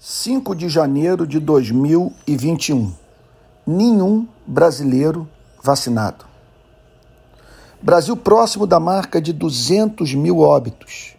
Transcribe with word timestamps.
5 0.00 0.54
de 0.54 0.68
janeiro 0.68 1.26
de 1.26 1.40
2021. 1.40 2.92
Nenhum 3.66 4.28
brasileiro 4.46 5.28
vacinado. 5.60 6.24
Brasil 7.82 8.16
próximo 8.16 8.64
da 8.64 8.78
marca 8.78 9.20
de 9.20 9.32
200 9.32 10.14
mil 10.14 10.38
óbitos. 10.38 11.16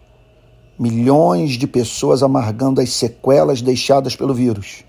Milhões 0.78 1.58
de 1.58 1.66
pessoas 1.66 2.22
amargando 2.22 2.80
as 2.80 2.90
sequelas 2.94 3.60
deixadas 3.60 4.16
pelo 4.16 4.32
vírus. 4.32 4.82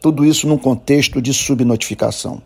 Tudo 0.00 0.24
isso 0.24 0.48
num 0.48 0.58
contexto 0.58 1.22
de 1.22 1.32
subnotificação. 1.32 2.42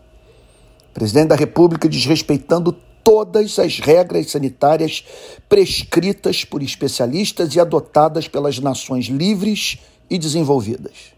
Presidente 0.93 1.29
da 1.29 1.35
República 1.35 1.89
desrespeitando 1.89 2.71
todas 3.07 3.57
as 3.57 3.79
regras 3.79 4.31
sanitárias 4.31 5.05
prescritas 5.47 6.43
por 6.43 6.61
especialistas 6.61 7.55
e 7.55 7.59
adotadas 7.59 8.27
pelas 8.27 8.59
nações 8.59 9.05
livres 9.05 9.77
e 10.09 10.17
desenvolvidas. 10.17 11.13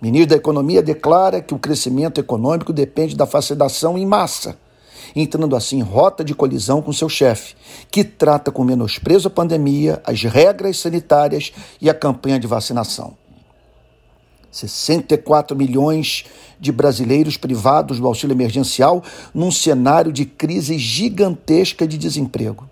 O 0.00 0.06
ministro 0.06 0.30
da 0.30 0.36
Economia 0.36 0.82
declara 0.82 1.42
que 1.42 1.52
o 1.52 1.58
crescimento 1.58 2.18
econômico 2.18 2.72
depende 2.72 3.14
da 3.14 3.26
vacinação 3.26 3.98
em 3.98 4.06
massa, 4.06 4.56
entrando 5.14 5.54
assim 5.54 5.80
em 5.80 5.82
rota 5.82 6.24
de 6.24 6.34
colisão 6.34 6.80
com 6.80 6.90
seu 6.90 7.10
chefe, 7.10 7.54
que 7.90 8.02
trata 8.02 8.50
com 8.50 8.64
menosprezo 8.64 9.28
a 9.28 9.30
pandemia, 9.30 10.00
as 10.06 10.22
regras 10.22 10.78
sanitárias 10.78 11.52
e 11.82 11.90
a 11.90 11.94
campanha 11.94 12.40
de 12.40 12.46
vacinação. 12.46 13.14
64 14.50 15.56
milhões 15.56 16.24
de 16.58 16.72
brasileiros 16.72 17.36
privados 17.36 18.00
do 18.00 18.06
auxílio 18.06 18.34
emergencial 18.34 19.02
num 19.34 19.50
cenário 19.50 20.12
de 20.12 20.24
crise 20.24 20.78
gigantesca 20.78 21.86
de 21.86 21.98
desemprego 21.98 22.68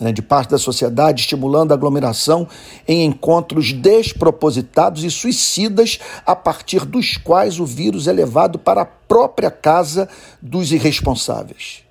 grande 0.00 0.22
parte 0.22 0.50
da 0.50 0.58
sociedade 0.58 1.20
estimulando 1.20 1.72
a 1.72 1.74
aglomeração 1.74 2.48
em 2.88 3.04
encontros 3.04 3.72
despropositados 3.72 5.04
e 5.04 5.10
suicidas, 5.10 6.00
a 6.24 6.34
partir 6.34 6.86
dos 6.86 7.18
quais 7.18 7.60
o 7.60 7.66
vírus 7.66 8.08
é 8.08 8.12
levado 8.12 8.58
para 8.58 8.80
a 8.80 8.86
própria 8.86 9.50
casa 9.50 10.08
dos 10.40 10.72
irresponsáveis. 10.72 11.89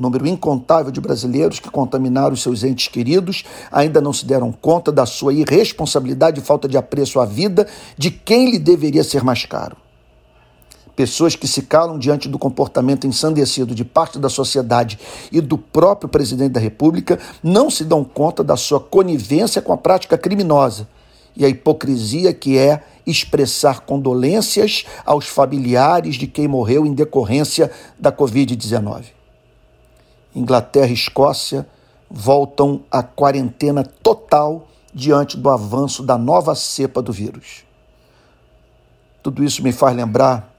Número 0.00 0.26
incontável 0.26 0.90
de 0.90 0.98
brasileiros 0.98 1.60
que 1.60 1.70
contaminaram 1.70 2.34
seus 2.34 2.64
entes 2.64 2.88
queridos 2.88 3.44
ainda 3.70 4.00
não 4.00 4.14
se 4.14 4.24
deram 4.24 4.50
conta 4.50 4.90
da 4.90 5.04
sua 5.04 5.34
irresponsabilidade 5.34 6.40
e 6.40 6.42
falta 6.42 6.66
de 6.66 6.78
apreço 6.78 7.20
à 7.20 7.26
vida 7.26 7.68
de 7.98 8.10
quem 8.10 8.50
lhe 8.50 8.58
deveria 8.58 9.04
ser 9.04 9.22
mais 9.22 9.44
caro. 9.44 9.76
Pessoas 10.96 11.36
que 11.36 11.46
se 11.46 11.62
calam 11.62 11.98
diante 11.98 12.30
do 12.30 12.38
comportamento 12.38 13.06
ensandecido 13.06 13.74
de 13.74 13.84
parte 13.84 14.18
da 14.18 14.30
sociedade 14.30 14.98
e 15.30 15.38
do 15.38 15.58
próprio 15.58 16.08
presidente 16.08 16.52
da 16.52 16.60
República 16.60 17.18
não 17.42 17.68
se 17.68 17.84
dão 17.84 18.02
conta 18.02 18.42
da 18.42 18.56
sua 18.56 18.80
conivência 18.80 19.60
com 19.60 19.74
a 19.74 19.76
prática 19.76 20.16
criminosa 20.16 20.88
e 21.36 21.44
a 21.44 21.48
hipocrisia 21.48 22.32
que 22.32 22.56
é 22.56 22.82
expressar 23.06 23.80
condolências 23.80 24.86
aos 25.04 25.26
familiares 25.26 26.16
de 26.16 26.26
quem 26.26 26.48
morreu 26.48 26.86
em 26.86 26.94
decorrência 26.94 27.70
da 27.98 28.10
Covid-19. 28.10 29.19
Inglaterra 30.34 30.90
e 30.90 30.94
Escócia 30.94 31.66
voltam 32.08 32.82
à 32.90 33.02
quarentena 33.02 33.84
total 33.84 34.68
diante 34.92 35.36
do 35.36 35.48
avanço 35.48 36.02
da 36.02 36.18
nova 36.18 36.54
cepa 36.54 37.00
do 37.00 37.12
vírus. 37.12 37.64
Tudo 39.22 39.44
isso 39.44 39.62
me 39.62 39.72
faz 39.72 39.94
lembrar 39.94 40.54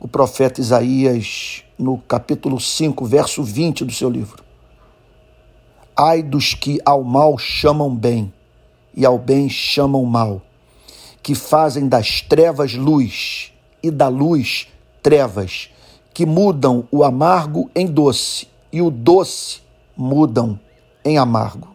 o 0.00 0.06
profeta 0.06 0.60
Isaías 0.60 1.64
no 1.78 1.98
capítulo 1.98 2.60
5, 2.60 3.04
verso 3.04 3.42
20 3.42 3.84
do 3.84 3.92
seu 3.92 4.10
livro. 4.10 4.44
Ai 5.96 6.22
dos 6.22 6.54
que 6.54 6.80
ao 6.84 7.02
mal 7.02 7.38
chamam 7.38 7.94
bem 7.94 8.32
e 8.94 9.06
ao 9.06 9.18
bem 9.18 9.48
chamam 9.48 10.04
mal, 10.04 10.42
que 11.22 11.34
fazem 11.34 11.88
das 11.88 12.20
trevas 12.20 12.74
luz 12.74 13.52
e 13.82 13.90
da 13.90 14.08
luz 14.08 14.68
trevas, 15.02 15.70
que 16.12 16.26
mudam 16.26 16.86
o 16.90 17.02
amargo 17.02 17.70
em 17.74 17.86
doce 17.86 18.48
e 18.74 18.82
o 18.82 18.90
doce 18.90 19.60
mudam 19.96 20.58
em 21.04 21.16
amargo. 21.16 21.73